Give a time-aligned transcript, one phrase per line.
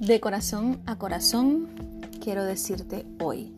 [0.00, 1.68] De corazón a corazón,
[2.22, 3.52] quiero decirte hoy,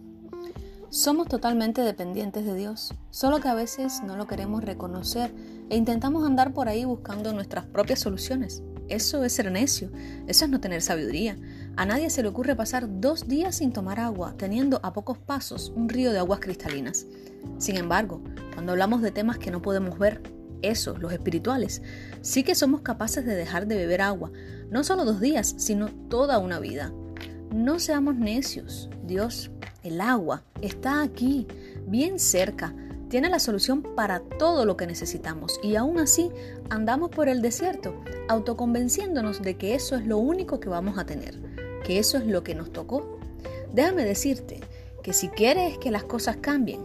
[0.90, 5.32] somos totalmente dependientes de Dios, solo que a veces no lo queremos reconocer
[5.71, 8.60] e intentamos andar por ahí buscando nuestras propias soluciones.
[8.88, 9.92] Eso es ser necio,
[10.26, 11.38] eso es no tener sabiduría.
[11.76, 15.72] A nadie se le ocurre pasar dos días sin tomar agua, teniendo a pocos pasos
[15.77, 17.06] un río de aguas cristalinas.
[17.59, 18.20] Sin embargo,
[18.52, 20.20] cuando hablamos de temas que no podemos ver,
[20.62, 21.82] esos, los espirituales,
[22.20, 24.30] sí que somos capaces de dejar de beber agua,
[24.72, 26.94] no solo dos días, sino toda una vida.
[27.54, 28.88] No seamos necios.
[29.04, 29.50] Dios,
[29.82, 31.46] el agua, está aquí,
[31.86, 32.74] bien cerca.
[33.10, 36.30] Tiene la solución para todo lo que necesitamos y aún así
[36.70, 41.38] andamos por el desierto autoconvenciéndonos de que eso es lo único que vamos a tener,
[41.84, 43.18] que eso es lo que nos tocó.
[43.74, 44.60] Déjame decirte
[45.02, 46.80] que si quieres que las cosas cambien,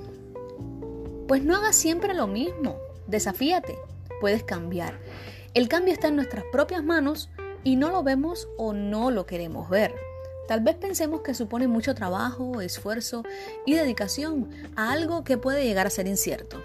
[1.25, 2.75] pues no hagas siempre lo mismo.
[3.07, 3.77] Desafíate,
[4.19, 4.99] puedes cambiar.
[5.53, 7.29] El cambio está en nuestras propias manos
[7.67, 9.93] y no lo vemos o no lo queremos ver.
[10.47, 13.23] Tal vez pensemos que supone mucho trabajo, esfuerzo
[13.65, 16.61] y dedicación a algo que puede llegar a ser incierto.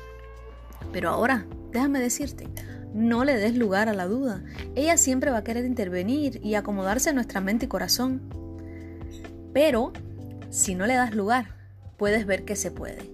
[0.92, 2.46] Pero ahora, déjame decirte,
[2.94, 4.44] no le des lugar a la duda.
[4.76, 8.22] Ella siempre va a querer intervenir y acomodarse en nuestra mente y corazón.
[9.52, 9.92] Pero,
[10.50, 11.56] si no le das lugar,
[11.96, 13.10] puedes ver que se puede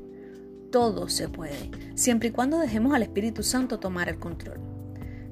[0.70, 4.77] todo se puede, siempre y cuando dejemos al Espíritu Santo tomar el control.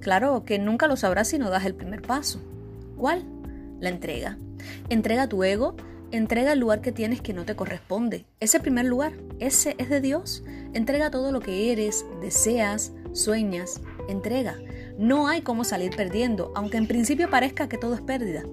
[0.07, 2.39] Claro que nunca lo sabrás si no das el primer paso.
[2.97, 3.25] ¿Cuál?
[3.81, 4.39] La entrega.
[4.89, 5.75] Entrega tu ego,
[6.13, 8.25] entrega el lugar que tienes que no te corresponde.
[8.39, 10.45] Ese primer lugar, ese es de Dios.
[10.75, 13.81] Entrega todo lo que eres, deseas, sueñas.
[14.09, 14.55] Entrega.
[14.97, 18.45] No hay cómo salir perdiendo, aunque en principio parezca que todo es pérdida.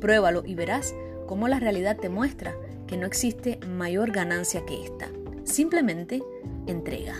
[0.00, 0.94] Pruébalo y verás
[1.26, 2.54] cómo la realidad te muestra
[2.86, 5.08] que no existe mayor ganancia que esta.
[5.42, 6.22] Simplemente
[6.68, 7.16] entrega.